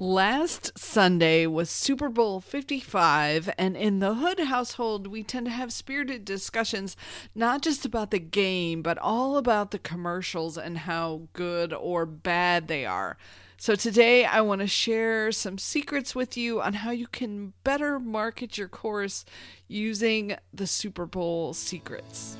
Last 0.00 0.76
Sunday 0.76 1.46
was 1.46 1.70
Super 1.70 2.08
Bowl 2.08 2.40
55, 2.40 3.48
and 3.56 3.76
in 3.76 4.00
the 4.00 4.14
Hood 4.14 4.40
household, 4.40 5.06
we 5.06 5.22
tend 5.22 5.46
to 5.46 5.52
have 5.52 5.72
spirited 5.72 6.24
discussions 6.24 6.96
not 7.32 7.62
just 7.62 7.84
about 7.84 8.10
the 8.10 8.18
game, 8.18 8.82
but 8.82 8.98
all 8.98 9.36
about 9.36 9.70
the 9.70 9.78
commercials 9.78 10.58
and 10.58 10.78
how 10.78 11.28
good 11.32 11.72
or 11.72 12.06
bad 12.06 12.66
they 12.66 12.84
are. 12.84 13.16
So, 13.56 13.76
today 13.76 14.24
I 14.24 14.40
want 14.40 14.62
to 14.62 14.66
share 14.66 15.30
some 15.30 15.58
secrets 15.58 16.12
with 16.12 16.36
you 16.36 16.60
on 16.60 16.72
how 16.72 16.90
you 16.90 17.06
can 17.06 17.52
better 17.62 18.00
market 18.00 18.58
your 18.58 18.66
course 18.66 19.24
using 19.68 20.34
the 20.52 20.66
Super 20.66 21.06
Bowl 21.06 21.54
secrets. 21.54 22.36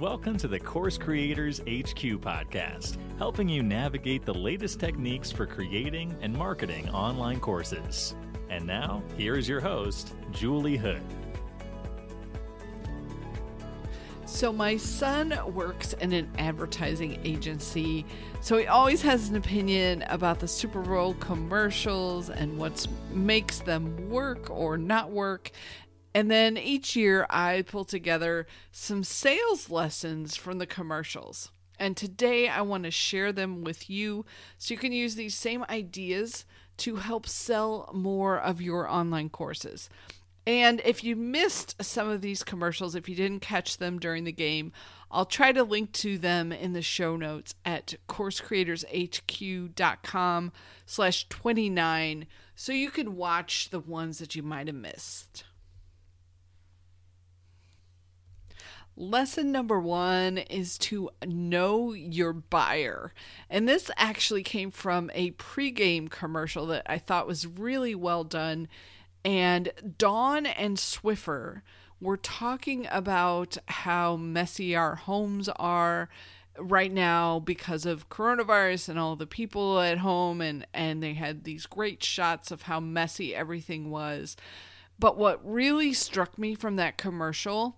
Welcome 0.00 0.36
to 0.38 0.48
the 0.48 0.60
Course 0.60 0.98
Creators 0.98 1.60
HQ 1.60 2.20
podcast, 2.20 2.98
helping 3.16 3.48
you 3.48 3.62
navigate 3.62 4.26
the 4.26 4.34
latest 4.34 4.78
techniques 4.78 5.32
for 5.32 5.46
creating 5.46 6.14
and 6.20 6.36
marketing 6.36 6.90
online 6.90 7.40
courses. 7.40 8.14
And 8.50 8.66
now, 8.66 9.02
here 9.16 9.36
is 9.38 9.48
your 9.48 9.60
host, 9.60 10.14
Julie 10.32 10.76
Hood. 10.76 11.00
So, 14.26 14.52
my 14.52 14.76
son 14.76 15.34
works 15.54 15.94
in 15.94 16.12
an 16.12 16.30
advertising 16.36 17.18
agency, 17.24 18.04
so 18.42 18.58
he 18.58 18.66
always 18.66 19.00
has 19.00 19.30
an 19.30 19.36
opinion 19.36 20.02
about 20.08 20.40
the 20.40 20.48
Super 20.48 20.82
Bowl 20.82 21.14
commercials 21.14 22.28
and 22.28 22.58
what 22.58 22.86
makes 23.12 23.60
them 23.60 24.10
work 24.10 24.50
or 24.50 24.76
not 24.76 25.10
work. 25.10 25.52
And 26.16 26.28
then 26.30 26.56
each 26.56 26.96
year 26.96 27.26
I 27.28 27.60
pull 27.60 27.84
together 27.84 28.46
some 28.72 29.04
sales 29.04 29.68
lessons 29.68 30.34
from 30.34 30.56
the 30.56 30.66
commercials. 30.66 31.50
And 31.78 31.94
today 31.94 32.48
I 32.48 32.62
want 32.62 32.84
to 32.84 32.90
share 32.90 33.32
them 33.32 33.64
with 33.64 33.90
you 33.90 34.24
so 34.56 34.72
you 34.72 34.78
can 34.78 34.92
use 34.92 35.14
these 35.14 35.34
same 35.34 35.62
ideas 35.68 36.46
to 36.78 36.96
help 36.96 37.28
sell 37.28 37.90
more 37.92 38.40
of 38.40 38.62
your 38.62 38.88
online 38.88 39.28
courses. 39.28 39.90
And 40.46 40.80
if 40.86 41.04
you 41.04 41.16
missed 41.16 41.84
some 41.84 42.08
of 42.08 42.22
these 42.22 42.42
commercials, 42.42 42.94
if 42.94 43.10
you 43.10 43.14
didn't 43.14 43.40
catch 43.40 43.76
them 43.76 43.98
during 43.98 44.24
the 44.24 44.32
game, 44.32 44.72
I'll 45.10 45.26
try 45.26 45.52
to 45.52 45.64
link 45.64 45.92
to 45.92 46.16
them 46.16 46.50
in 46.50 46.72
the 46.72 46.80
show 46.80 47.18
notes 47.18 47.54
at 47.62 47.92
coursecreatorshq.com 48.08 50.52
slash 50.86 51.28
29 51.28 52.26
so 52.54 52.72
you 52.72 52.90
can 52.90 53.16
watch 53.16 53.68
the 53.68 53.80
ones 53.80 54.16
that 54.16 54.34
you 54.34 54.42
might 54.42 54.68
have 54.68 54.76
missed. 54.76 55.44
Lesson 58.98 59.52
number 59.52 59.78
one 59.78 60.38
is 60.38 60.78
to 60.78 61.10
know 61.26 61.92
your 61.92 62.32
buyer. 62.32 63.12
And 63.50 63.68
this 63.68 63.90
actually 63.98 64.42
came 64.42 64.70
from 64.70 65.10
a 65.12 65.32
pregame 65.32 66.08
commercial 66.08 66.66
that 66.68 66.84
I 66.86 66.96
thought 66.96 67.26
was 67.26 67.46
really 67.46 67.94
well 67.94 68.24
done. 68.24 68.68
And 69.22 69.70
Dawn 69.98 70.46
and 70.46 70.78
Swiffer 70.78 71.60
were 72.00 72.16
talking 72.16 72.86
about 72.90 73.58
how 73.68 74.16
messy 74.16 74.74
our 74.74 74.94
homes 74.94 75.50
are 75.56 76.08
right 76.58 76.92
now 76.92 77.38
because 77.38 77.84
of 77.84 78.08
coronavirus 78.08 78.88
and 78.88 78.98
all 78.98 79.14
the 79.14 79.26
people 79.26 79.78
at 79.78 79.98
home 79.98 80.40
and 80.40 80.66
and 80.72 81.02
they 81.02 81.12
had 81.12 81.44
these 81.44 81.66
great 81.66 82.02
shots 82.02 82.50
of 82.50 82.62
how 82.62 82.80
messy 82.80 83.34
everything 83.34 83.90
was. 83.90 84.36
But 84.98 85.18
what 85.18 85.46
really 85.46 85.92
struck 85.92 86.38
me 86.38 86.54
from 86.54 86.76
that 86.76 86.96
commercial 86.96 87.76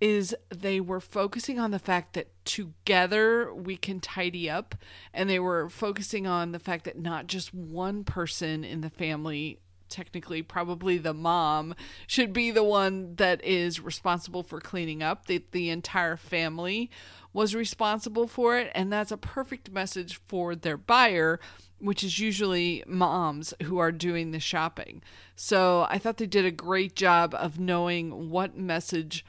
is 0.00 0.34
they 0.48 0.80
were 0.80 1.00
focusing 1.00 1.58
on 1.58 1.70
the 1.70 1.78
fact 1.78 2.14
that 2.14 2.28
together 2.44 3.52
we 3.52 3.76
can 3.76 4.00
tidy 4.00 4.48
up 4.48 4.74
and 5.12 5.28
they 5.28 5.38
were 5.38 5.68
focusing 5.68 6.26
on 6.26 6.52
the 6.52 6.58
fact 6.58 6.84
that 6.84 6.98
not 6.98 7.26
just 7.26 7.52
one 7.52 8.02
person 8.04 8.64
in 8.64 8.80
the 8.80 8.90
family 8.90 9.58
technically 9.90 10.40
probably 10.40 10.96
the 10.96 11.12
mom 11.12 11.74
should 12.06 12.32
be 12.32 12.50
the 12.50 12.64
one 12.64 13.14
that 13.16 13.44
is 13.44 13.80
responsible 13.80 14.42
for 14.42 14.60
cleaning 14.60 15.02
up. 15.02 15.26
The, 15.26 15.44
the 15.50 15.68
entire 15.68 16.16
family 16.16 16.90
was 17.32 17.54
responsible 17.54 18.26
for 18.26 18.56
it 18.56 18.70
and 18.74 18.92
that's 18.92 19.12
a 19.12 19.16
perfect 19.16 19.70
message 19.70 20.20
for 20.28 20.54
their 20.54 20.76
buyer 20.76 21.40
which 21.78 22.04
is 22.04 22.18
usually 22.18 22.84
moms 22.86 23.54
who 23.62 23.78
are 23.78 23.92
doing 23.92 24.30
the 24.30 24.40
shopping. 24.40 25.02
So 25.36 25.86
i 25.90 25.98
thought 25.98 26.16
they 26.16 26.26
did 26.26 26.46
a 26.46 26.50
great 26.50 26.94
job 26.96 27.34
of 27.34 27.58
knowing 27.58 28.30
what 28.30 28.56
message 28.56 29.24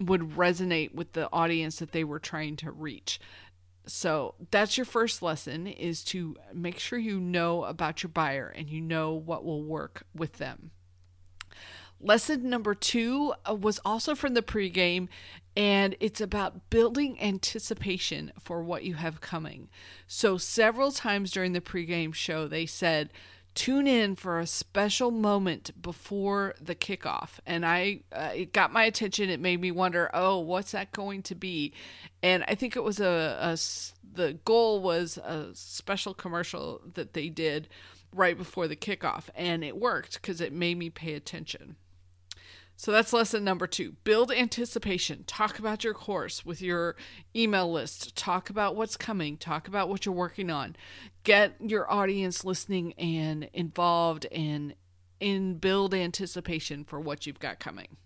would 0.00 0.36
resonate 0.36 0.94
with 0.94 1.12
the 1.12 1.28
audience 1.32 1.78
that 1.78 1.92
they 1.92 2.04
were 2.04 2.18
trying 2.18 2.56
to 2.56 2.70
reach. 2.70 3.20
So 3.86 4.34
that's 4.50 4.76
your 4.76 4.84
first 4.84 5.22
lesson 5.22 5.66
is 5.66 6.02
to 6.04 6.36
make 6.52 6.78
sure 6.78 6.98
you 6.98 7.20
know 7.20 7.64
about 7.64 8.02
your 8.02 8.10
buyer 8.10 8.52
and 8.54 8.68
you 8.68 8.80
know 8.80 9.14
what 9.14 9.44
will 9.44 9.62
work 9.62 10.02
with 10.14 10.34
them. 10.34 10.72
Lesson 12.00 12.50
number 12.50 12.74
two 12.74 13.32
uh, 13.48 13.54
was 13.54 13.80
also 13.84 14.14
from 14.14 14.34
the 14.34 14.42
pregame, 14.42 15.08
and 15.56 15.96
it's 15.98 16.20
about 16.20 16.68
building 16.68 17.20
anticipation 17.22 18.32
for 18.38 18.62
what 18.62 18.84
you 18.84 18.94
have 18.94 19.22
coming. 19.22 19.70
So, 20.06 20.36
several 20.36 20.92
times 20.92 21.30
during 21.30 21.52
the 21.52 21.62
pregame 21.62 22.12
show, 22.12 22.46
they 22.46 22.66
said, 22.66 23.12
tune 23.56 23.86
in 23.88 24.14
for 24.14 24.38
a 24.38 24.46
special 24.46 25.10
moment 25.10 25.70
before 25.80 26.54
the 26.60 26.74
kickoff. 26.76 27.40
And 27.44 27.66
i 27.66 28.00
uh, 28.12 28.30
it 28.34 28.52
got 28.52 28.72
my 28.72 28.84
attention. 28.84 29.30
It 29.30 29.40
made 29.40 29.60
me 29.60 29.72
wonder 29.72 30.10
oh 30.14 30.38
what's 30.38 30.72
that 30.72 30.92
going 30.92 31.22
to 31.24 31.34
be? 31.34 31.72
And 32.22 32.44
i 32.46 32.54
think 32.54 32.76
it 32.76 32.84
was 32.84 33.00
a, 33.00 33.38
a 33.40 33.56
the 34.16 34.34
goal 34.44 34.80
was 34.80 35.18
a 35.18 35.48
special 35.54 36.14
commercial 36.14 36.80
that 36.94 37.14
they 37.14 37.28
did 37.28 37.68
right 38.14 38.38
before 38.38 38.68
the 38.68 38.76
kickoff. 38.76 39.24
And 39.34 39.64
it 39.64 39.76
worked 39.76 40.20
because 40.20 40.40
it 40.40 40.52
made 40.52 40.78
me 40.78 40.90
pay 40.90 41.14
attention 41.14 41.76
so 42.76 42.92
that's 42.92 43.12
lesson 43.12 43.42
number 43.42 43.66
two. 43.66 43.92
Build 44.04 44.30
anticipation. 44.30 45.24
Talk 45.26 45.58
about 45.58 45.82
your 45.82 45.94
course 45.94 46.44
with 46.44 46.60
your 46.60 46.96
email 47.34 47.72
list. 47.72 48.14
Talk 48.14 48.50
about 48.50 48.76
what's 48.76 48.98
coming. 48.98 49.38
Talk 49.38 49.66
about 49.66 49.88
what 49.88 50.04
you're 50.04 50.14
working 50.14 50.50
on. 50.50 50.76
Get 51.24 51.54
your 51.58 51.90
audience 51.90 52.44
listening 52.44 52.92
and 52.94 53.48
involved 53.54 54.26
and 54.26 54.74
in 55.20 55.54
build 55.54 55.94
anticipation 55.94 56.84
for 56.84 57.00
what 57.00 57.26
you've 57.26 57.40
got 57.40 57.58
coming. 57.58 57.96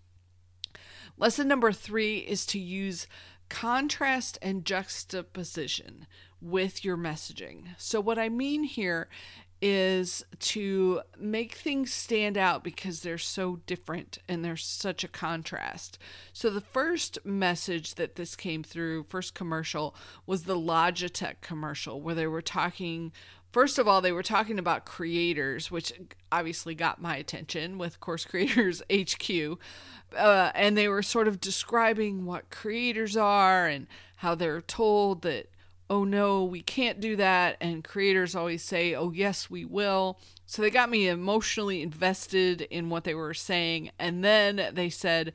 Lesson 1.17 1.49
number 1.49 1.73
three 1.73 2.19
is 2.19 2.45
to 2.47 2.57
use 2.57 3.07
contrast 3.49 4.39
and 4.41 4.63
juxtaposition 4.63 6.07
with 6.41 6.85
your 6.85 6.95
messaging. 6.97 7.67
So, 7.77 7.99
what 7.99 8.17
I 8.17 8.29
mean 8.29 8.63
here 8.63 9.09
is 9.61 10.25
to 10.39 11.01
make 11.19 11.53
things 11.53 11.93
stand 11.93 12.37
out 12.37 12.63
because 12.63 13.01
they're 13.01 13.17
so 13.17 13.59
different 13.67 14.17
and 14.27 14.43
there's 14.43 14.65
such 14.65 15.03
a 15.03 15.07
contrast. 15.07 15.99
So 16.33 16.49
the 16.49 16.61
first 16.61 17.19
message 17.23 17.95
that 17.95 18.15
this 18.15 18.35
came 18.35 18.63
through, 18.63 19.05
first 19.09 19.35
commercial, 19.35 19.95
was 20.25 20.43
the 20.43 20.57
Logitech 20.57 21.41
commercial 21.41 22.01
where 22.01 22.15
they 22.15 22.27
were 22.27 22.41
talking 22.41 23.11
First 23.51 23.79
of 23.79 23.87
all, 23.87 23.99
they 23.99 24.13
were 24.13 24.23
talking 24.23 24.57
about 24.57 24.85
creators, 24.85 25.69
which 25.69 25.91
obviously 26.31 26.73
got 26.73 27.01
my 27.01 27.17
attention 27.17 27.77
with 27.77 27.99
Course 27.99 28.23
Creators 28.23 28.81
HQ. 28.89 29.59
Uh, 30.15 30.51
and 30.55 30.77
they 30.77 30.87
were 30.87 31.03
sort 31.03 31.27
of 31.27 31.41
describing 31.41 32.25
what 32.25 32.49
creators 32.49 33.17
are 33.17 33.67
and 33.67 33.87
how 34.17 34.35
they're 34.35 34.61
told 34.61 35.23
that 35.23 35.49
oh 35.91 36.05
no, 36.05 36.45
we 36.45 36.61
can't 36.61 37.01
do 37.01 37.17
that. 37.17 37.57
And 37.59 37.83
creators 37.83 38.33
always 38.33 38.63
say, 38.63 38.95
oh 38.95 39.11
yes, 39.11 39.49
we 39.49 39.65
will. 39.65 40.17
So 40.45 40.61
they 40.61 40.69
got 40.69 40.89
me 40.89 41.09
emotionally 41.09 41.81
invested 41.81 42.61
in 42.61 42.89
what 42.89 43.03
they 43.03 43.13
were 43.13 43.33
saying. 43.33 43.91
And 43.99 44.23
then 44.23 44.69
they 44.73 44.89
said 44.89 45.33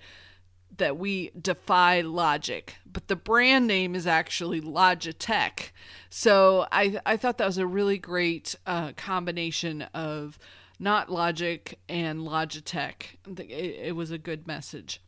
that 0.79 0.97
we 0.97 1.31
defy 1.39 2.01
logic, 2.01 2.77
but 2.91 3.09
the 3.09 3.17
brand 3.17 3.67
name 3.67 3.95
is 3.95 4.07
actually 4.07 4.63
Logitech. 4.63 5.73
So 6.09 6.67
I, 6.73 7.01
I 7.05 7.19
thought 7.19 7.37
that 7.37 7.47
was 7.47 7.59
a 7.59 7.67
really 7.67 7.99
great 7.99 8.55
uh, 8.67 8.93
combination 8.93 9.83
of 9.93 10.39
not 10.79 11.13
logic 11.13 11.79
and 11.87 12.21
Logitech. 12.21 13.19
It, 13.39 13.51
it 13.51 13.97
was 13.97 14.11
a 14.11 14.19
good 14.19 14.47
message. 14.47 15.03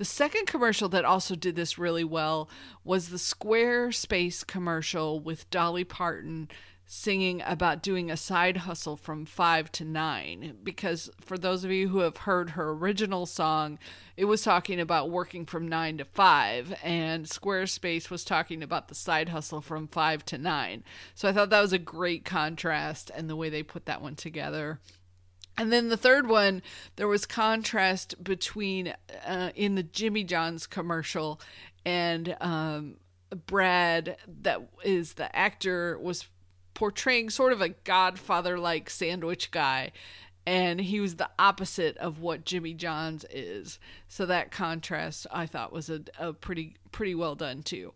The 0.00 0.06
second 0.06 0.46
commercial 0.46 0.88
that 0.88 1.04
also 1.04 1.34
did 1.34 1.56
this 1.56 1.76
really 1.76 2.04
well 2.04 2.48
was 2.84 3.10
the 3.10 3.18
Squarespace 3.18 4.46
commercial 4.46 5.20
with 5.20 5.50
Dolly 5.50 5.84
Parton 5.84 6.48
singing 6.86 7.42
about 7.44 7.82
doing 7.82 8.10
a 8.10 8.16
side 8.16 8.56
hustle 8.56 8.96
from 8.96 9.26
five 9.26 9.70
to 9.72 9.84
nine. 9.84 10.56
Because 10.62 11.10
for 11.20 11.36
those 11.36 11.64
of 11.64 11.70
you 11.70 11.88
who 11.88 11.98
have 11.98 12.16
heard 12.16 12.48
her 12.52 12.70
original 12.70 13.26
song, 13.26 13.78
it 14.16 14.24
was 14.24 14.40
talking 14.40 14.80
about 14.80 15.10
working 15.10 15.44
from 15.44 15.68
nine 15.68 15.98
to 15.98 16.06
five, 16.06 16.74
and 16.82 17.26
Squarespace 17.26 18.08
was 18.08 18.24
talking 18.24 18.62
about 18.62 18.88
the 18.88 18.94
side 18.94 19.28
hustle 19.28 19.60
from 19.60 19.86
five 19.86 20.24
to 20.24 20.38
nine. 20.38 20.82
So 21.14 21.28
I 21.28 21.32
thought 21.32 21.50
that 21.50 21.60
was 21.60 21.74
a 21.74 21.78
great 21.78 22.24
contrast 22.24 23.10
and 23.14 23.28
the 23.28 23.36
way 23.36 23.50
they 23.50 23.62
put 23.62 23.84
that 23.84 24.00
one 24.00 24.16
together. 24.16 24.80
And 25.56 25.72
then 25.72 25.88
the 25.88 25.96
third 25.96 26.28
one, 26.28 26.62
there 26.96 27.08
was 27.08 27.26
contrast 27.26 28.22
between 28.22 28.94
uh, 29.26 29.50
in 29.54 29.74
the 29.74 29.82
Jimmy 29.82 30.24
John's 30.24 30.66
commercial 30.66 31.40
and 31.84 32.36
um, 32.40 32.96
Brad, 33.46 34.16
that 34.42 34.60
is 34.84 35.14
the 35.14 35.34
actor, 35.36 35.98
was 35.98 36.26
portraying 36.74 37.30
sort 37.30 37.52
of 37.52 37.60
a 37.60 37.68
godfather 37.68 38.58
like 38.58 38.88
sandwich 38.88 39.50
guy 39.50 39.92
and 40.46 40.80
he 40.80 41.00
was 41.00 41.16
the 41.16 41.30
opposite 41.38 41.96
of 41.98 42.20
what 42.20 42.44
Jimmy 42.44 42.74
John's 42.74 43.24
is. 43.30 43.78
So 44.08 44.26
that 44.26 44.50
contrast 44.50 45.26
I 45.30 45.46
thought 45.46 45.72
was 45.72 45.90
a, 45.90 46.00
a 46.18 46.32
pretty 46.32 46.76
pretty 46.92 47.14
well 47.14 47.34
done 47.34 47.62
too. 47.62 47.92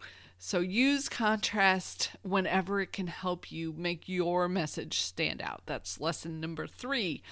So 0.46 0.60
use 0.60 1.08
contrast 1.08 2.10
whenever 2.20 2.78
it 2.82 2.92
can 2.92 3.06
help 3.06 3.50
you 3.50 3.72
make 3.72 4.10
your 4.10 4.46
message 4.46 5.00
stand 5.00 5.40
out. 5.40 5.62
That's 5.64 6.02
lesson 6.02 6.38
number 6.38 6.66
3. 6.66 7.22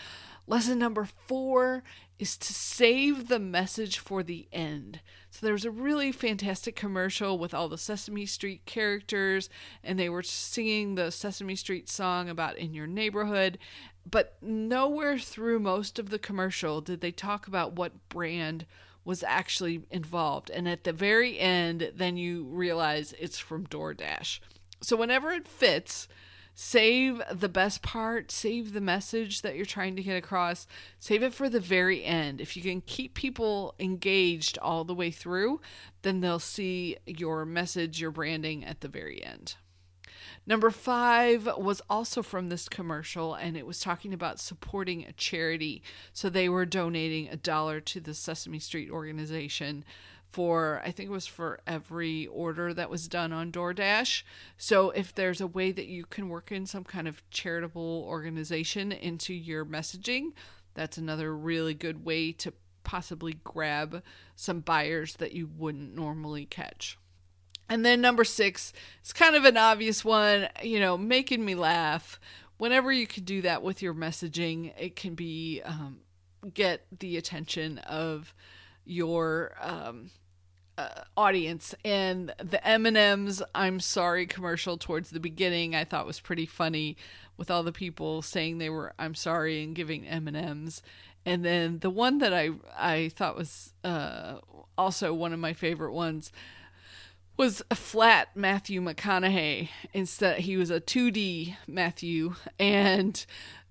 Lesson 0.47 0.79
number 0.79 1.06
4 1.26 1.82
is 2.19 2.38
to 2.38 2.55
save 2.55 3.29
the 3.29 3.38
message 3.38 3.99
for 3.99 4.23
the 4.23 4.49
end. 4.50 5.00
So 5.29 5.44
there 5.44 5.53
was 5.53 5.67
a 5.67 5.70
really 5.70 6.11
fantastic 6.11 6.75
commercial 6.75 7.38
with 7.38 7.53
all 7.53 7.69
the 7.69 7.76
Sesame 7.76 8.25
Street 8.25 8.64
characters, 8.64 9.50
and 9.85 9.99
they 9.99 10.09
were 10.09 10.23
singing 10.23 10.94
the 10.94 11.11
Sesame 11.11 11.55
Street 11.55 11.91
song 11.91 12.31
about 12.31 12.56
in 12.56 12.73
your 12.73 12.87
neighborhood. 12.87 13.59
But 14.11 14.38
nowhere 14.41 15.19
through 15.19 15.61
most 15.61 15.99
of 15.99 16.09
the 16.09 16.19
commercial 16.19 16.81
did 16.81 17.03
they 17.03 17.12
talk 17.12 17.47
about 17.47 17.75
what 17.75 18.09
brand 18.09 18.64
was 19.04 19.22
actually 19.22 19.82
involved. 19.90 20.50
And 20.50 20.69
at 20.69 20.84
the 20.84 20.93
very 20.93 21.38
end, 21.38 21.93
then 21.94 22.16
you 22.16 22.44
realize 22.44 23.14
it's 23.19 23.38
from 23.38 23.66
DoorDash. 23.66 24.40
So 24.81 24.96
whenever 24.96 25.31
it 25.31 25.46
fits, 25.46 26.08
save 26.54 27.22
the 27.31 27.49
best 27.49 27.82
part, 27.82 28.31
save 28.31 28.72
the 28.72 28.81
message 28.81 29.43
that 29.43 29.56
you're 29.56 29.64
trying 29.64 29.96
to 29.96 30.02
get 30.02 30.16
across, 30.16 30.66
save 30.99 31.22
it 31.22 31.34
for 31.34 31.49
the 31.49 31.60
very 31.60 32.04
end. 32.04 32.40
If 32.40 32.56
you 32.56 32.62
can 32.62 32.81
keep 32.82 33.14
people 33.14 33.75
engaged 33.78 34.58
all 34.58 34.84
the 34.84 34.94
way 34.94 35.10
through, 35.10 35.60
then 36.02 36.20
they'll 36.20 36.38
see 36.38 36.96
your 37.06 37.44
message, 37.44 38.00
your 38.00 38.10
branding 38.10 38.64
at 38.64 38.81
the 38.81 38.88
very 38.88 39.22
end. 39.22 39.54
Number 40.44 40.70
five 40.70 41.48
was 41.56 41.80
also 41.88 42.22
from 42.22 42.48
this 42.48 42.68
commercial, 42.68 43.34
and 43.34 43.56
it 43.56 43.66
was 43.66 43.78
talking 43.78 44.12
about 44.12 44.40
supporting 44.40 45.04
a 45.04 45.12
charity. 45.12 45.82
So 46.12 46.28
they 46.28 46.48
were 46.48 46.66
donating 46.66 47.28
a 47.28 47.36
dollar 47.36 47.80
to 47.80 48.00
the 48.00 48.14
Sesame 48.14 48.58
Street 48.58 48.90
organization 48.90 49.84
for 50.32 50.80
I 50.84 50.90
think 50.90 51.10
it 51.10 51.12
was 51.12 51.26
for 51.26 51.60
every 51.66 52.26
order 52.26 52.72
that 52.72 52.90
was 52.90 53.06
done 53.06 53.32
on 53.32 53.52
DoorDash. 53.52 54.22
So 54.56 54.90
if 54.90 55.14
there's 55.14 55.42
a 55.42 55.46
way 55.46 55.72
that 55.72 55.86
you 55.86 56.04
can 56.06 56.28
work 56.28 56.50
in 56.50 56.66
some 56.66 56.84
kind 56.84 57.06
of 57.06 57.22
charitable 57.30 58.04
organization 58.08 58.92
into 58.92 59.34
your 59.34 59.64
messaging, 59.64 60.32
that's 60.74 60.96
another 60.96 61.36
really 61.36 61.74
good 61.74 62.04
way 62.04 62.32
to 62.32 62.52
possibly 62.82 63.38
grab 63.44 64.02
some 64.34 64.60
buyers 64.60 65.16
that 65.16 65.32
you 65.32 65.48
wouldn't 65.56 65.94
normally 65.94 66.46
catch. 66.46 66.98
And 67.69 67.85
then 67.85 68.00
number 68.00 68.25
6, 68.25 68.73
it's 69.00 69.12
kind 69.12 69.35
of 69.35 69.44
an 69.44 69.56
obvious 69.56 70.05
one, 70.05 70.49
you 70.62 70.79
know, 70.79 70.99
making 70.99 71.44
me 71.44 71.55
laugh. 71.55 72.20
Whenever 72.59 72.93
you 72.93 73.06
can 73.06 73.25
do 73.25 73.43
that 73.43 73.62
with 73.62 73.82
your 73.82 73.94
messaging, 73.94 74.73
it 74.79 74.94
can 74.94 75.14
be 75.14 75.62
um, 75.64 76.00
get 76.53 76.87
the 76.99 77.17
attention 77.17 77.79
of 77.79 78.35
your 78.85 79.53
um, 79.61 80.11
uh, 80.79 80.88
audience 81.17 81.75
and 81.85 82.35
the 82.38 82.67
M&Ms 82.67 83.43
I'm 83.55 83.79
sorry 83.79 84.26
commercial 84.26 84.79
towards 84.79 85.11
the 85.11 85.20
beginning 85.20 85.75
I 85.75 85.85
thought 85.85 86.06
was 86.06 86.20
pretty 86.20 86.47
funny 86.47 86.97
with 87.37 87.50
all 87.50 87.62
the 87.62 87.73
people 87.73 88.23
saying 88.23 88.59
they 88.59 88.70
were 88.70 88.94
I'm 88.99 89.14
sorry 89.14 89.62
and 89.62 89.75
giving 89.75 90.06
M&Ms 90.06 90.82
and 91.26 91.44
then 91.44 91.79
the 91.81 91.91
one 91.91 92.19
that 92.19 92.32
I 92.32 92.50
I 92.76 93.11
thought 93.11 93.37
was 93.37 93.75
uh, 93.85 94.38
also 94.79 95.12
one 95.12 95.32
of 95.32 95.38
my 95.38 95.53
favorite 95.53 95.93
ones 95.93 96.32
was 97.37 97.62
a 97.70 97.75
flat 97.75 98.29
Matthew 98.34 98.81
McConaughey 98.81 99.69
instead 99.93 100.40
he 100.40 100.56
was 100.56 100.70
a 100.70 100.81
2D 100.81 101.56
Matthew 101.67 102.34
and 102.58 103.25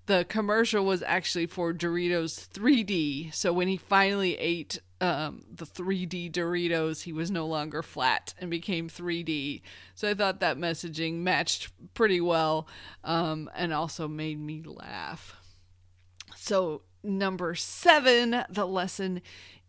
the 0.06 0.26
commercial 0.28 0.84
was 0.84 1.02
actually 1.02 1.46
for 1.46 1.72
Doritos 1.72 2.48
3D 2.48 3.32
so 3.34 3.52
when 3.52 3.68
he 3.68 3.76
finally 3.76 4.36
ate 4.38 4.80
um, 5.02 5.42
the 5.52 5.66
3D 5.66 6.30
Doritos, 6.30 7.02
he 7.02 7.12
was 7.12 7.28
no 7.28 7.44
longer 7.44 7.82
flat 7.82 8.34
and 8.38 8.48
became 8.48 8.88
3D. 8.88 9.60
So 9.96 10.08
I 10.08 10.14
thought 10.14 10.38
that 10.40 10.56
messaging 10.56 11.14
matched 11.14 11.72
pretty 11.92 12.20
well 12.20 12.68
um, 13.02 13.50
and 13.56 13.74
also 13.74 14.06
made 14.06 14.40
me 14.40 14.62
laugh. 14.64 15.36
So, 16.36 16.82
number 17.02 17.56
seven, 17.56 18.44
the 18.48 18.64
lesson 18.64 19.22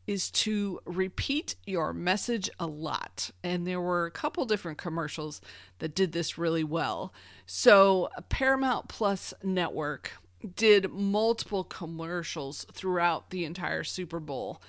is 0.06 0.30
to 0.32 0.80
repeat 0.86 1.56
your 1.66 1.94
message 1.94 2.50
a 2.60 2.68
lot. 2.68 3.32
And 3.44 3.66
there 3.66 3.82
were 3.82 4.06
a 4.06 4.12
couple 4.12 4.46
different 4.46 4.78
commercials 4.78 5.42
that 5.80 5.96
did 5.96 6.12
this 6.12 6.38
really 6.38 6.64
well. 6.64 7.14
So, 7.46 8.10
Paramount 8.30 8.90
Plus 8.90 9.34
Network 9.44 10.14
did 10.56 10.92
multiple 10.92 11.64
commercials 11.64 12.66
throughout 12.74 13.30
the 13.30 13.46
entire 13.46 13.84
Super 13.84 14.20
Bowl 14.20 14.62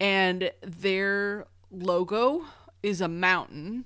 and 0.00 0.50
their 0.62 1.46
logo 1.70 2.46
is 2.82 3.00
a 3.00 3.08
mountain. 3.08 3.84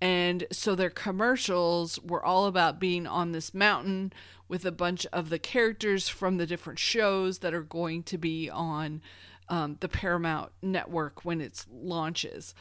And 0.00 0.46
so 0.52 0.74
their 0.74 0.90
commercials 0.90 1.98
were 2.00 2.24
all 2.24 2.46
about 2.46 2.78
being 2.78 3.06
on 3.06 3.32
this 3.32 3.52
mountain 3.52 4.12
with 4.48 4.64
a 4.64 4.70
bunch 4.70 5.06
of 5.06 5.28
the 5.28 5.38
characters 5.38 6.08
from 6.08 6.36
the 6.36 6.46
different 6.46 6.78
shows 6.78 7.38
that 7.38 7.52
are 7.52 7.62
going 7.62 8.04
to 8.04 8.16
be 8.16 8.48
on 8.48 9.02
um, 9.48 9.76
the 9.80 9.88
Paramount 9.88 10.52
network 10.62 11.24
when 11.24 11.40
it 11.40 11.64
launches. 11.70 12.54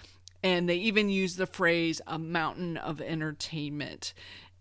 And 0.43 0.69
they 0.69 0.75
even 0.75 1.09
use 1.09 1.35
the 1.35 1.47
phrase 1.47 2.01
a 2.05 2.19
mountain 2.19 2.77
of 2.77 3.01
entertainment. 3.01 4.13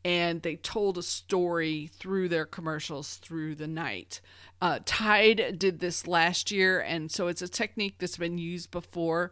And 0.04 0.42
they 0.42 0.56
told 0.56 0.98
a 0.98 1.02
story 1.02 1.90
through 1.98 2.28
their 2.28 2.46
commercials 2.46 3.16
through 3.16 3.54
the 3.54 3.66
night. 3.66 4.20
Uh, 4.60 4.80
Tide 4.84 5.56
did 5.58 5.80
this 5.80 6.06
last 6.06 6.50
year, 6.50 6.80
and 6.80 7.10
so 7.10 7.28
it's 7.28 7.42
a 7.42 7.48
technique 7.48 7.96
that's 7.98 8.18
been 8.18 8.38
used 8.38 8.70
before 8.70 9.30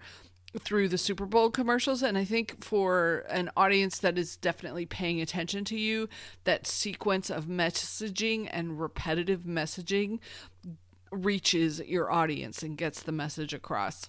through 0.60 0.88
the 0.88 0.98
Super 0.98 1.26
Bowl 1.26 1.50
commercials. 1.50 2.02
And 2.02 2.18
I 2.18 2.24
think 2.24 2.62
for 2.62 3.24
an 3.30 3.50
audience 3.56 3.98
that 3.98 4.18
is 4.18 4.36
definitely 4.36 4.86
paying 4.86 5.20
attention 5.20 5.64
to 5.66 5.78
you, 5.78 6.08
that 6.44 6.66
sequence 6.66 7.30
of 7.30 7.46
messaging 7.46 8.48
and 8.50 8.80
repetitive 8.80 9.42
messaging 9.42 10.20
reaches 11.12 11.80
your 11.80 12.10
audience 12.10 12.62
and 12.62 12.76
gets 12.76 13.02
the 13.02 13.12
message 13.12 13.54
across. 13.54 14.08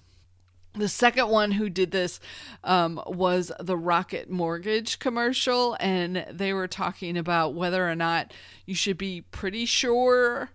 The 0.76 0.88
second 0.88 1.28
one 1.28 1.52
who 1.52 1.70
did 1.70 1.92
this 1.92 2.18
um, 2.64 3.00
was 3.06 3.52
the 3.60 3.76
Rocket 3.76 4.28
Mortgage 4.28 4.98
commercial, 4.98 5.76
and 5.78 6.26
they 6.28 6.52
were 6.52 6.66
talking 6.66 7.16
about 7.16 7.54
whether 7.54 7.88
or 7.88 7.94
not 7.94 8.32
you 8.66 8.74
should 8.74 8.98
be 8.98 9.20
pretty 9.20 9.66
sure 9.66 10.50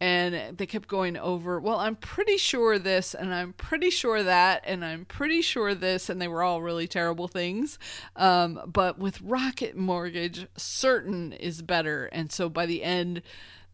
and 0.00 0.58
they 0.58 0.66
kept 0.66 0.88
going 0.88 1.16
over 1.16 1.58
well 1.58 1.78
i'm 1.78 1.96
pretty 1.96 2.36
sure 2.36 2.78
this 2.78 3.14
and 3.14 3.32
i'm 3.34 3.52
pretty 3.54 3.88
sure 3.88 4.22
that 4.22 4.62
and 4.66 4.84
i'm 4.84 5.04
pretty 5.06 5.40
sure 5.40 5.74
this 5.74 6.10
and 6.10 6.20
they 6.20 6.28
were 6.28 6.42
all 6.42 6.62
really 6.62 6.86
terrible 6.86 7.28
things. 7.28 7.78
Um, 8.14 8.60
but 8.66 8.98
with 8.98 9.20
rocket 9.20 9.76
mortgage 9.76 10.46
certain 10.56 11.32
is 11.32 11.62
better. 11.62 12.06
And 12.06 12.30
so 12.32 12.48
by 12.48 12.66
the 12.66 12.82
end 12.82 13.22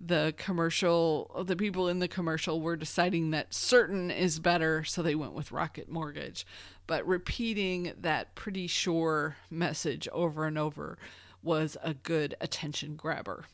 the 0.05 0.35
commercial 0.37 1.45
the 1.47 1.55
people 1.55 1.87
in 1.87 2.01
the 2.01 2.09
commercial 2.09 2.61
were 2.61 2.75
deciding 2.75 3.31
that 3.31 3.55
certain 3.55 4.11
is 4.11 4.41
better 4.41 4.83
so 4.83 5.01
they 5.01 5.15
went 5.15 5.33
with 5.33 5.53
rocket 5.53 5.89
mortgage. 5.89 6.45
But 6.87 7.07
repeating 7.07 7.93
that 8.01 8.35
pretty 8.35 8.67
sure 8.67 9.37
message 9.51 10.09
over 10.13 10.45
and 10.45 10.59
over 10.59 10.99
was 11.43 11.77
a 11.83 11.95
good 11.95 12.35
attention 12.41 12.97
grabber. 12.97 13.45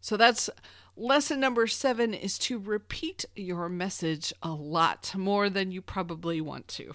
So 0.00 0.16
that's 0.16 0.50
Lesson 0.96 1.40
number 1.40 1.66
seven 1.66 2.14
is 2.14 2.38
to 2.38 2.58
repeat 2.58 3.24
your 3.34 3.68
message 3.68 4.32
a 4.42 4.52
lot 4.52 5.12
more 5.16 5.50
than 5.50 5.72
you 5.72 5.82
probably 5.82 6.40
want 6.40 6.68
to. 6.68 6.92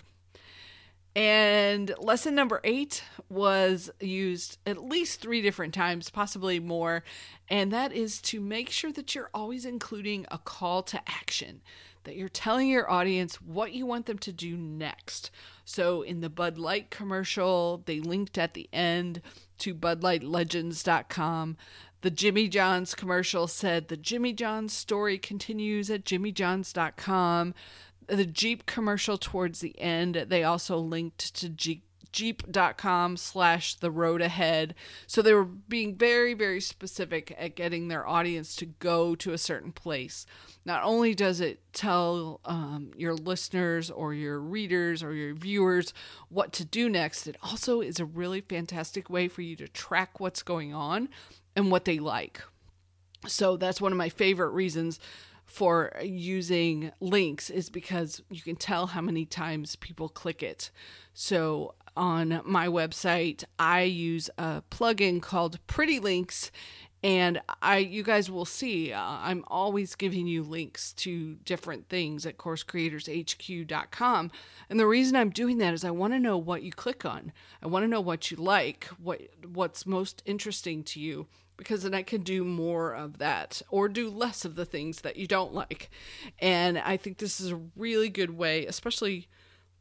And 1.16 1.94
lesson 2.00 2.34
number 2.34 2.62
eight 2.64 3.04
was 3.28 3.90
used 4.00 4.58
at 4.66 4.82
least 4.82 5.20
three 5.20 5.42
different 5.42 5.74
times, 5.74 6.10
possibly 6.10 6.62
more. 6.62 7.04
And 7.50 7.74
that 7.74 7.92
is 7.92 8.22
to 8.22 8.40
make 8.40 8.70
sure 8.70 8.94
that 8.94 9.16
you're 9.16 9.32
always 9.34 9.66
including 9.66 10.26
a 10.32 10.38
call 10.38 10.82
to 10.84 11.02
action, 11.06 11.62
that 12.06 12.16
you're 12.16 12.30
telling 12.30 12.70
your 12.70 12.90
audience 12.90 13.42
what 13.42 13.74
you 13.74 13.86
want 13.86 14.06
them 14.06 14.20
to 14.20 14.32
do 14.32 14.56
next. 14.56 15.30
So 15.66 16.04
in 16.04 16.22
the 16.22 16.30
Bud 16.30 16.58
Light 16.58 16.90
commercial, 16.90 17.84
they 17.86 18.00
linked 18.00 18.38
at 18.38 18.54
the 18.54 18.70
end 18.72 19.22
to 19.58 19.76
BudLightLegends.com. 19.76 21.58
The 22.02 22.12
Jimmy 22.12 22.48
John's 22.48 22.96
commercial 22.96 23.48
said 23.48 23.88
the 23.88 23.98
Jimmy 23.98 24.34
John's 24.34 24.74
story 24.74 25.18
continues 25.18 25.90
at 25.90 26.06
jimmyjohns.com. 26.06 27.54
The 28.08 28.26
Jeep 28.26 28.66
commercial 28.66 29.18
towards 29.18 29.60
the 29.60 29.80
end, 29.80 30.16
they 30.16 30.44
also 30.44 30.78
linked 30.78 31.36
to 31.36 31.50
Jeep 31.50 31.84
jeep.com 32.12 33.18
slash 33.18 33.76
the 33.76 33.92
road 33.92 34.22
ahead. 34.22 34.74
So 35.08 35.22
they 35.22 35.34
were 35.34 35.46
being 35.46 35.96
very 35.96 36.34
very 36.34 36.62
specific 36.62 37.36
at 37.38 37.56
getting 37.56 37.88
their 37.88 38.08
audience 38.08 38.56
to 38.58 38.66
go 38.66 39.16
to 39.16 39.34
a 39.34 39.38
certain 39.38 39.72
place. 39.72 40.26
Not 40.66 40.84
only 40.84 41.14
does 41.14 41.40
it 41.40 41.60
tell 41.74 42.42
um, 42.46 42.92
your 42.98 43.14
listeners 43.14 43.92
or 43.92 44.14
your 44.14 44.40
readers 44.40 45.04
or 45.04 45.14
your 45.14 45.34
viewers 45.34 45.94
what 46.30 46.52
to 46.54 46.66
do 46.66 46.90
next 46.90 47.28
it 47.28 47.38
also 47.44 47.82
is 47.82 48.00
a 48.00 48.06
really 48.06 48.42
fantastic 48.42 49.10
way 49.10 49.28
for 49.28 49.42
you 49.42 49.56
to 49.56 49.68
track 49.68 50.20
what's 50.20 50.42
going 50.42 50.74
on 50.74 51.10
and 51.60 51.72
what 51.72 51.86
they 51.86 52.00
like. 52.00 52.42
So 53.28 53.58
that's 53.58 53.82
one 53.82 53.92
of 53.92 53.98
my 53.98 54.10
favorite 54.10 54.50
reasons 54.50 55.00
for 55.46 55.92
using 56.02 56.92
links 57.00 57.50
is 57.50 57.70
because 57.70 58.22
you 58.30 58.42
can 58.42 58.56
tell 58.56 58.88
how 58.88 59.02
many 59.02 59.26
times 59.26 59.76
people 59.76 60.08
click 60.08 60.42
it. 60.42 60.72
So 61.14 61.76
on 61.98 62.42
my 62.46 62.68
website, 62.68 63.44
I 63.58 63.82
use 63.82 64.30
a 64.38 64.64
plugin 64.72 65.22
called 65.22 65.60
Pretty 65.68 66.00
Links 66.00 66.52
and 67.02 67.42
I 67.62 67.78
you 67.78 68.04
guys 68.04 68.30
will 68.30 68.46
see 68.46 68.92
uh, 68.92 69.02
I'm 69.02 69.46
always 69.48 69.96
giving 69.96 70.28
you 70.28 70.44
links 70.44 70.92
to 70.94 71.36
different 71.46 71.88
things 71.88 72.26
at 72.26 72.38
coursecreatorshq.com 72.38 74.32
and 74.70 74.80
the 74.80 74.86
reason 74.86 75.16
I'm 75.16 75.30
doing 75.30 75.60
that 75.60 75.74
is 75.74 75.86
I 75.86 75.92
want 75.92 76.12
to 76.14 76.20
know 76.20 76.38
what 76.38 76.62
you 76.62 76.72
click 76.72 77.06
on. 77.06 77.32
I 77.64 77.68
want 77.68 77.84
to 77.84 77.88
know 77.88 78.02
what 78.02 78.32
you 78.32 78.38
like, 78.38 78.86
what 79.02 79.22
what's 79.48 79.86
most 79.86 80.22
interesting 80.26 80.84
to 80.86 81.00
you 81.00 81.28
because 81.60 81.84
then 81.84 81.94
I 81.94 82.04
can 82.04 82.22
do 82.22 82.46
more 82.46 82.96
of 82.96 83.18
that 83.18 83.62
or 83.70 83.90
do 83.90 84.10
less 84.10 84.46
of 84.46 84.56
the 84.56 84.66
things 84.66 85.02
that 85.02 85.18
you 85.18 85.28
don't 85.28 85.54
like. 85.54 85.90
And 86.40 86.80
I 86.80 86.96
think 86.96 87.18
this 87.18 87.42
is 87.42 87.52
a 87.52 87.60
really 87.76 88.08
good 88.08 88.32
way, 88.32 88.66
especially 88.66 89.28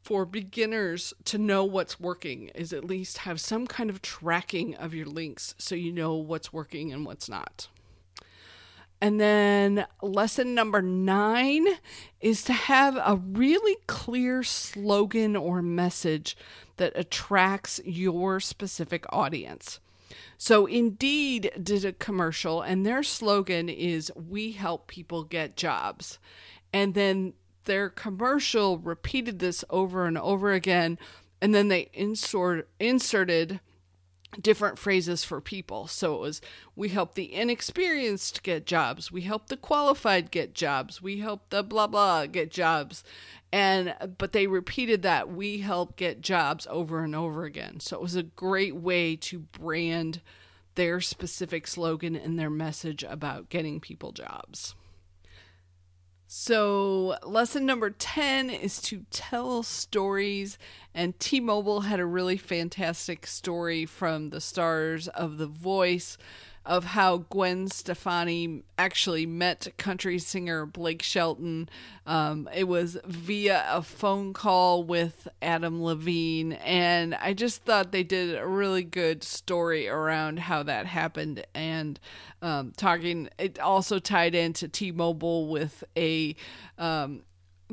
for 0.02 0.26
beginners 0.26 1.14
to 1.26 1.38
know 1.38 1.64
what's 1.64 2.00
working, 2.00 2.48
is 2.48 2.72
at 2.72 2.84
least 2.84 3.18
have 3.18 3.40
some 3.40 3.66
kind 3.66 3.90
of 3.90 4.02
tracking 4.02 4.74
of 4.74 4.92
your 4.92 5.06
links 5.06 5.54
so 5.56 5.76
you 5.76 5.92
know 5.92 6.16
what's 6.16 6.52
working 6.52 6.92
and 6.92 7.06
what's 7.06 7.28
not. 7.28 7.68
And 9.00 9.20
then 9.20 9.86
lesson 10.02 10.56
number 10.56 10.82
nine 10.82 11.64
is 12.20 12.42
to 12.44 12.52
have 12.52 12.96
a 12.96 13.14
really 13.14 13.76
clear 13.86 14.42
slogan 14.42 15.36
or 15.36 15.62
message 15.62 16.36
that 16.78 16.92
attracts 16.96 17.80
your 17.84 18.40
specific 18.40 19.04
audience. 19.10 19.78
So, 20.36 20.66
Indeed 20.66 21.52
did 21.62 21.84
a 21.84 21.92
commercial, 21.92 22.62
and 22.62 22.84
their 22.84 23.02
slogan 23.02 23.68
is 23.68 24.12
We 24.14 24.52
help 24.52 24.86
people 24.86 25.24
get 25.24 25.56
jobs. 25.56 26.18
And 26.72 26.94
then 26.94 27.34
their 27.64 27.88
commercial 27.88 28.78
repeated 28.78 29.38
this 29.38 29.64
over 29.70 30.06
and 30.06 30.18
over 30.18 30.52
again. 30.52 30.98
And 31.40 31.54
then 31.54 31.68
they 31.68 31.90
insert, 31.92 32.68
inserted 32.80 33.60
different 34.40 34.78
phrases 34.78 35.24
for 35.24 35.40
people. 35.40 35.86
So 35.86 36.14
it 36.14 36.20
was 36.20 36.40
we 36.76 36.90
help 36.90 37.14
the 37.14 37.32
inexperienced 37.32 38.42
get 38.42 38.66
jobs, 38.66 39.10
we 39.10 39.22
help 39.22 39.48
the 39.48 39.56
qualified 39.56 40.30
get 40.30 40.54
jobs, 40.54 41.00
we 41.02 41.18
help 41.18 41.48
the 41.50 41.62
blah 41.62 41.86
blah 41.86 42.26
get 42.26 42.50
jobs. 42.50 43.04
And 43.50 43.94
but 44.18 44.32
they 44.32 44.46
repeated 44.46 45.02
that 45.02 45.30
we 45.30 45.58
help 45.58 45.96
get 45.96 46.20
jobs 46.20 46.66
over 46.70 47.02
and 47.02 47.14
over 47.14 47.44
again. 47.44 47.80
So 47.80 47.96
it 47.96 48.02
was 48.02 48.16
a 48.16 48.22
great 48.22 48.76
way 48.76 49.16
to 49.16 49.38
brand 49.38 50.20
their 50.74 51.00
specific 51.00 51.66
slogan 51.66 52.14
and 52.14 52.38
their 52.38 52.50
message 52.50 53.02
about 53.02 53.48
getting 53.48 53.80
people 53.80 54.12
jobs. 54.12 54.74
So, 56.30 57.16
lesson 57.24 57.64
number 57.64 57.88
10 57.88 58.50
is 58.50 58.82
to 58.82 59.06
tell 59.10 59.62
stories. 59.62 60.58
And 60.94 61.18
T 61.18 61.40
Mobile 61.40 61.80
had 61.80 62.00
a 62.00 62.04
really 62.04 62.36
fantastic 62.36 63.26
story 63.26 63.86
from 63.86 64.28
the 64.28 64.40
stars 64.42 65.08
of 65.08 65.38
The 65.38 65.46
Voice 65.46 66.18
of 66.68 66.84
how 66.84 67.16
Gwen 67.30 67.66
Stefani 67.68 68.62
actually 68.76 69.24
met 69.24 69.72
country 69.78 70.18
singer 70.18 70.66
Blake 70.66 71.02
Shelton. 71.02 71.66
Um, 72.06 72.46
it 72.54 72.68
was 72.68 72.98
via 73.06 73.64
a 73.70 73.82
phone 73.82 74.34
call 74.34 74.84
with 74.84 75.26
Adam 75.40 75.82
Levine, 75.82 76.52
and 76.52 77.14
I 77.14 77.32
just 77.32 77.62
thought 77.62 77.90
they 77.90 78.02
did 78.02 78.36
a 78.36 78.46
really 78.46 78.84
good 78.84 79.24
story 79.24 79.88
around 79.88 80.40
how 80.40 80.62
that 80.64 80.84
happened. 80.84 81.46
And 81.54 81.98
um, 82.42 82.74
talking, 82.76 83.30
it 83.38 83.58
also 83.58 83.98
tied 83.98 84.34
into 84.34 84.68
T-Mobile 84.68 85.48
with 85.48 85.82
a 85.96 86.36
um, 86.76 87.22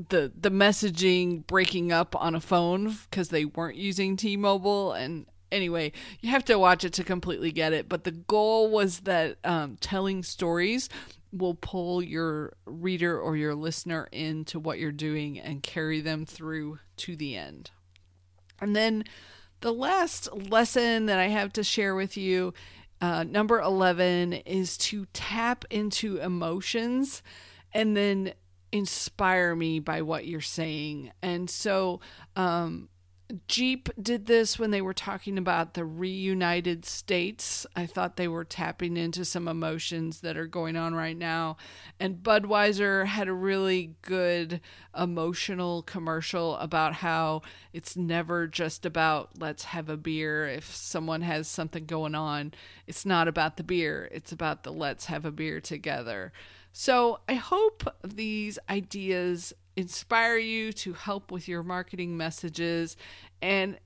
the 0.09 0.31
the 0.39 0.51
messaging 0.51 1.45
breaking 1.47 1.91
up 1.91 2.15
on 2.15 2.33
a 2.33 2.39
phone 2.39 2.95
because 3.09 3.27
they 3.27 3.43
weren't 3.43 3.77
using 3.77 4.15
T-Mobile 4.15 4.93
and 4.93 5.25
anyway, 5.55 5.91
you 6.19 6.29
have 6.29 6.45
to 6.45 6.59
watch 6.59 6.83
it 6.83 6.93
to 6.93 7.03
completely 7.03 7.51
get 7.51 7.73
it. 7.73 7.89
But 7.89 8.03
the 8.03 8.11
goal 8.11 8.69
was 8.69 9.01
that 9.01 9.37
um, 9.43 9.77
telling 9.79 10.21
stories 10.21 10.89
will 11.31 11.55
pull 11.55 12.01
your 12.01 12.53
reader 12.65 13.19
or 13.19 13.35
your 13.35 13.55
listener 13.55 14.07
into 14.11 14.59
what 14.59 14.79
you're 14.79 14.91
doing 14.91 15.39
and 15.39 15.63
carry 15.63 16.01
them 16.01 16.25
through 16.25 16.79
to 16.97 17.15
the 17.15 17.35
end. 17.35 17.71
And 18.61 18.75
then 18.75 19.03
the 19.61 19.73
last 19.73 20.31
lesson 20.33 21.07
that 21.07 21.19
I 21.19 21.27
have 21.27 21.51
to 21.53 21.63
share 21.63 21.95
with 21.95 22.15
you, 22.17 22.53
uh, 23.01 23.23
number 23.23 23.59
11, 23.59 24.33
is 24.33 24.77
to 24.77 25.05
tap 25.13 25.65
into 25.69 26.17
emotions 26.17 27.21
and 27.73 27.95
then 27.97 28.33
inspire 28.71 29.55
me 29.55 29.79
by 29.79 30.01
what 30.01 30.25
you're 30.25 30.41
saying. 30.41 31.11
And 31.21 31.49
so, 31.49 31.99
um, 32.35 32.89
Jeep 33.47 33.89
did 33.99 34.27
this 34.27 34.59
when 34.59 34.69
they 34.69 34.81
were 34.81 34.93
talking 34.93 35.37
about 35.37 35.73
the 35.73 35.83
reunited 35.83 36.85
states. 36.85 37.65
I 37.75 37.87
thought 37.87 38.17
they 38.17 38.27
were 38.27 38.45
tapping 38.45 38.97
into 38.97 39.25
some 39.25 39.47
emotions 39.47 40.21
that 40.21 40.37
are 40.37 40.45
going 40.45 40.75
on 40.75 40.93
right 40.93 41.17
now. 41.17 41.57
And 41.99 42.17
Budweiser 42.17 43.07
had 43.07 43.27
a 43.27 43.33
really 43.33 43.95
good 44.03 44.61
emotional 44.95 45.81
commercial 45.81 46.55
about 46.57 46.93
how 46.93 47.41
it's 47.73 47.97
never 47.97 48.45
just 48.45 48.85
about 48.85 49.39
let's 49.39 49.63
have 49.65 49.89
a 49.89 49.97
beer. 49.97 50.47
If 50.47 50.75
someone 50.75 51.21
has 51.21 51.47
something 51.47 51.85
going 51.85 52.13
on, 52.13 52.53
it's 52.85 53.07
not 53.07 53.27
about 53.27 53.57
the 53.57 53.63
beer, 53.63 54.07
it's 54.11 54.31
about 54.31 54.63
the 54.63 54.71
let's 54.71 55.05
have 55.05 55.25
a 55.25 55.31
beer 55.31 55.59
together. 55.59 56.31
So 56.71 57.21
I 57.27 57.35
hope 57.35 57.87
these 58.03 58.59
ideas 58.69 59.53
inspire 59.75 60.37
you 60.37 60.71
to 60.73 60.93
help 60.93 61.31
with 61.31 61.47
your 61.47 61.63
marketing 61.63 62.17
messages. 62.17 62.95
And 63.41 63.77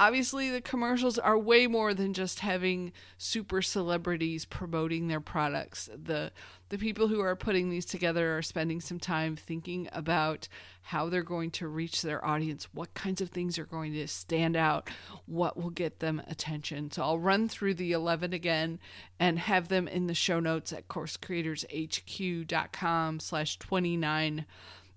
obviously, 0.00 0.50
the 0.50 0.60
commercials 0.60 1.18
are 1.18 1.38
way 1.38 1.66
more 1.66 1.94
than 1.94 2.12
just 2.12 2.40
having 2.40 2.92
super 3.16 3.62
celebrities 3.62 4.44
promoting 4.44 5.08
their 5.08 5.20
products. 5.20 5.88
The 5.94 6.32
the 6.70 6.78
people 6.78 7.08
who 7.08 7.20
are 7.20 7.34
putting 7.34 7.70
these 7.70 7.86
together 7.86 8.36
are 8.36 8.42
spending 8.42 8.78
some 8.80 9.00
time 9.00 9.36
thinking 9.36 9.88
about 9.92 10.48
how 10.82 11.08
they're 11.08 11.22
going 11.22 11.50
to 11.52 11.66
reach 11.66 12.02
their 12.02 12.22
audience, 12.24 12.68
what 12.74 12.92
kinds 12.94 13.20
of 13.22 13.30
things 13.30 13.58
are 13.58 13.64
going 13.64 13.94
to 13.94 14.06
stand 14.06 14.54
out, 14.56 14.88
what 15.26 15.56
will 15.56 15.70
get 15.70 16.00
them 16.00 16.20
attention. 16.28 16.90
So 16.90 17.02
I'll 17.02 17.18
run 17.18 17.48
through 17.48 17.72
the 17.74 17.92
11 17.92 18.34
again 18.34 18.78
and 19.18 19.38
have 19.38 19.68
them 19.68 19.88
in 19.88 20.08
the 20.08 20.14
show 20.14 20.40
notes 20.40 20.70
at 20.72 20.88
coursecreatorshq.com 20.88 23.20
slash 23.20 23.58
29 23.58 24.44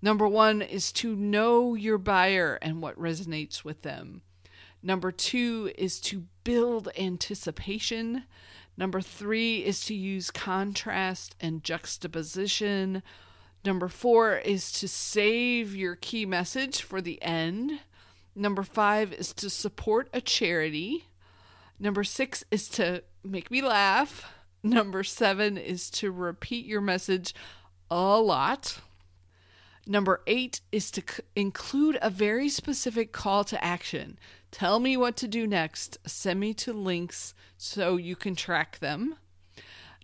Number 0.04 0.26
one 0.26 0.60
is 0.62 0.90
to 0.94 1.14
know 1.14 1.74
your 1.74 1.96
buyer 1.96 2.58
and 2.60 2.82
what 2.82 2.98
resonates 2.98 3.64
with 3.64 3.82
them. 3.82 4.22
Number 4.82 5.12
two 5.12 5.70
is 5.78 6.00
to 6.00 6.24
build 6.42 6.88
anticipation. 6.98 8.24
Number 8.76 9.00
three 9.00 9.58
is 9.58 9.84
to 9.86 9.94
use 9.94 10.32
contrast 10.32 11.36
and 11.40 11.62
juxtaposition. 11.62 13.04
Number 13.64 13.86
four 13.86 14.38
is 14.38 14.72
to 14.72 14.88
save 14.88 15.76
your 15.76 15.94
key 15.94 16.26
message 16.26 16.82
for 16.82 17.00
the 17.00 17.22
end. 17.22 17.78
Number 18.34 18.64
five 18.64 19.12
is 19.12 19.32
to 19.34 19.48
support 19.48 20.08
a 20.12 20.20
charity. 20.20 21.04
Number 21.78 22.02
six 22.02 22.42
is 22.50 22.68
to 22.70 23.04
make 23.22 23.52
me 23.52 23.62
laugh. 23.62 24.32
Number 24.64 25.04
seven 25.04 25.56
is 25.56 25.90
to 25.90 26.10
repeat 26.10 26.66
your 26.66 26.80
message 26.80 27.34
a 27.88 28.20
lot. 28.20 28.80
Number 29.92 30.22
eight 30.26 30.62
is 30.72 30.90
to 30.92 31.02
c- 31.06 31.22
include 31.36 31.98
a 32.00 32.08
very 32.08 32.48
specific 32.48 33.12
call 33.12 33.44
to 33.44 33.62
action. 33.62 34.18
Tell 34.50 34.80
me 34.80 34.96
what 34.96 35.16
to 35.16 35.28
do 35.28 35.46
next. 35.46 35.98
Send 36.06 36.40
me 36.40 36.54
to 36.54 36.72
links 36.72 37.34
so 37.58 37.98
you 37.98 38.16
can 38.16 38.34
track 38.34 38.78
them. 38.78 39.16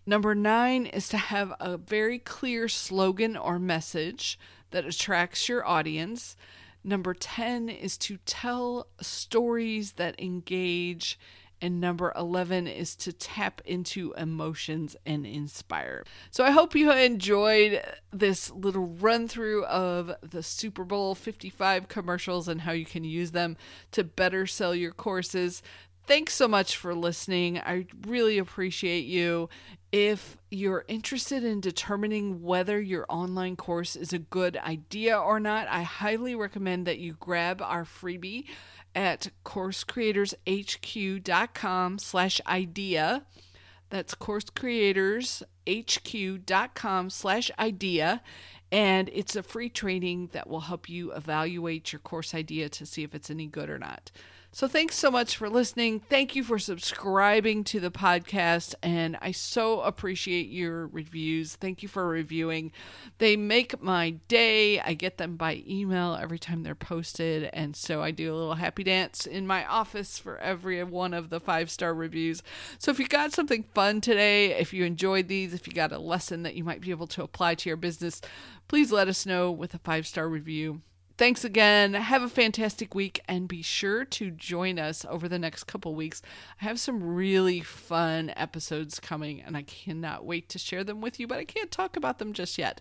Number 0.04 0.34
nine 0.34 0.84
is 0.84 1.08
to 1.08 1.16
have 1.16 1.54
a 1.58 1.78
very 1.78 2.18
clear 2.18 2.68
slogan 2.68 3.34
or 3.34 3.58
message 3.58 4.38
that 4.72 4.84
attracts 4.84 5.48
your 5.48 5.66
audience. 5.66 6.36
Number 6.84 7.14
10 7.14 7.70
is 7.70 7.96
to 7.96 8.18
tell 8.26 8.88
stories 9.00 9.92
that 9.92 10.20
engage 10.20 11.18
and 11.60 11.80
number 11.80 12.12
11 12.16 12.66
is 12.66 12.94
to 12.96 13.12
tap 13.12 13.60
into 13.64 14.12
emotions 14.16 14.96
and 15.04 15.26
inspire. 15.26 16.04
So 16.30 16.44
I 16.44 16.50
hope 16.50 16.74
you 16.74 16.92
enjoyed 16.92 17.82
this 18.12 18.50
little 18.50 18.86
run 18.86 19.28
through 19.28 19.64
of 19.66 20.12
the 20.22 20.42
Super 20.42 20.84
Bowl 20.84 21.14
55 21.14 21.88
commercials 21.88 22.48
and 22.48 22.62
how 22.62 22.72
you 22.72 22.84
can 22.84 23.04
use 23.04 23.32
them 23.32 23.56
to 23.92 24.04
better 24.04 24.46
sell 24.46 24.74
your 24.74 24.92
courses. 24.92 25.62
Thanks 26.08 26.34
so 26.34 26.48
much 26.48 26.76
for 26.78 26.94
listening. 26.94 27.58
I 27.58 27.84
really 28.06 28.38
appreciate 28.38 29.04
you. 29.04 29.50
If 29.92 30.38
you're 30.50 30.86
interested 30.88 31.44
in 31.44 31.60
determining 31.60 32.40
whether 32.40 32.80
your 32.80 33.04
online 33.10 33.56
course 33.56 33.94
is 33.94 34.14
a 34.14 34.18
good 34.18 34.56
idea 34.56 35.18
or 35.18 35.38
not, 35.38 35.68
I 35.68 35.82
highly 35.82 36.34
recommend 36.34 36.86
that 36.86 36.98
you 36.98 37.14
grab 37.20 37.60
our 37.60 37.84
freebie 37.84 38.46
at 38.94 39.28
coursecreatorshq.com 39.44 41.98
slash 41.98 42.40
idea. 42.46 43.26
That's 43.90 44.14
coursecreatorshq.com 44.14 47.10
slash 47.10 47.50
idea. 47.58 48.22
And 48.72 49.10
it's 49.12 49.36
a 49.36 49.42
free 49.42 49.68
training 49.68 50.30
that 50.32 50.48
will 50.48 50.60
help 50.60 50.88
you 50.88 51.12
evaluate 51.12 51.92
your 51.92 52.00
course 52.00 52.34
idea 52.34 52.70
to 52.70 52.86
see 52.86 53.02
if 53.02 53.14
it's 53.14 53.28
any 53.28 53.46
good 53.46 53.68
or 53.68 53.78
not. 53.78 54.10
So 54.58 54.66
thanks 54.66 54.96
so 54.96 55.08
much 55.08 55.36
for 55.36 55.48
listening. 55.48 56.00
Thank 56.00 56.34
you 56.34 56.42
for 56.42 56.58
subscribing 56.58 57.62
to 57.62 57.78
the 57.78 57.92
podcast. 57.92 58.74
And 58.82 59.16
I 59.22 59.30
so 59.30 59.82
appreciate 59.82 60.48
your 60.48 60.88
reviews. 60.88 61.54
Thank 61.54 61.80
you 61.80 61.88
for 61.88 62.08
reviewing. 62.08 62.72
They 63.18 63.36
make 63.36 63.80
my 63.80 64.16
day. 64.26 64.80
I 64.80 64.94
get 64.94 65.16
them 65.16 65.36
by 65.36 65.62
email 65.64 66.18
every 66.20 66.40
time 66.40 66.64
they're 66.64 66.74
posted. 66.74 67.50
And 67.52 67.76
so 67.76 68.02
I 68.02 68.10
do 68.10 68.32
a 68.32 68.34
little 68.34 68.56
happy 68.56 68.82
dance 68.82 69.26
in 69.26 69.46
my 69.46 69.64
office 69.64 70.18
for 70.18 70.38
every 70.38 70.82
one 70.82 71.14
of 71.14 71.30
the 71.30 71.38
five 71.38 71.70
star 71.70 71.94
reviews. 71.94 72.42
So 72.80 72.90
if 72.90 72.98
you 72.98 73.06
got 73.06 73.32
something 73.32 73.62
fun 73.74 74.00
today, 74.00 74.58
if 74.58 74.74
you 74.74 74.84
enjoyed 74.84 75.28
these, 75.28 75.54
if 75.54 75.68
you 75.68 75.72
got 75.72 75.92
a 75.92 76.00
lesson 76.00 76.42
that 76.42 76.56
you 76.56 76.64
might 76.64 76.80
be 76.80 76.90
able 76.90 77.06
to 77.06 77.22
apply 77.22 77.54
to 77.54 77.70
your 77.70 77.76
business, 77.76 78.20
please 78.66 78.90
let 78.90 79.06
us 79.06 79.24
know 79.24 79.52
with 79.52 79.72
a 79.74 79.78
five 79.78 80.04
star 80.04 80.28
review. 80.28 80.80
Thanks 81.18 81.44
again. 81.44 81.94
Have 81.94 82.22
a 82.22 82.28
fantastic 82.28 82.94
week 82.94 83.20
and 83.26 83.48
be 83.48 83.60
sure 83.60 84.04
to 84.04 84.30
join 84.30 84.78
us 84.78 85.04
over 85.04 85.28
the 85.28 85.38
next 85.38 85.64
couple 85.64 85.96
weeks. 85.96 86.22
I 86.62 86.64
have 86.66 86.78
some 86.78 87.02
really 87.02 87.60
fun 87.60 88.32
episodes 88.36 89.00
coming 89.00 89.40
and 89.40 89.56
I 89.56 89.62
cannot 89.62 90.24
wait 90.24 90.48
to 90.50 90.60
share 90.60 90.84
them 90.84 91.00
with 91.00 91.18
you, 91.18 91.26
but 91.26 91.38
I 91.38 91.44
can't 91.44 91.72
talk 91.72 91.96
about 91.96 92.20
them 92.20 92.32
just 92.32 92.56
yet. 92.56 92.80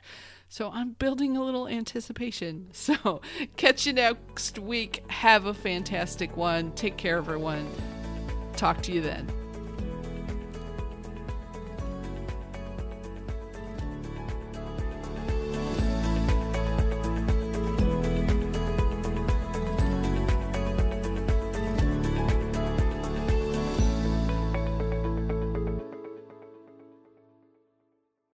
So 0.50 0.70
I'm 0.72 0.92
building 0.92 1.36
a 1.36 1.44
little 1.44 1.68
anticipation. 1.68 2.68
So 2.74 3.22
catch 3.58 3.88
you 3.88 3.94
next 3.94 4.60
week. 4.60 5.04
Have 5.10 5.48
a 5.48 5.54
fantastic 5.54 6.38
one. 6.38 6.72
Take 6.74 6.96
care, 6.96 7.18
everyone. 7.18 7.68
Talk 8.56 8.84
to 8.84 8.92
you 8.92 9.02
then. 9.02 9.47